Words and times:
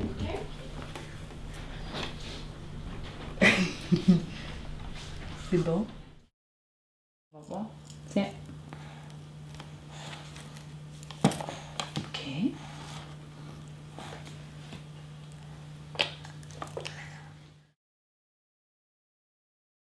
Okay? 0.00 0.38
C'est 5.50 5.58
bon. 5.58 5.86
Tiens. 8.12 8.30